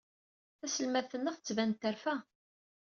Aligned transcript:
Taselmadt-nneɣ 0.59 1.35
tban-d 1.37 1.77
terfa. 1.81 2.15